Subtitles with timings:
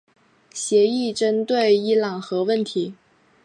[0.51, 2.95] 协议针对伊朗核问题。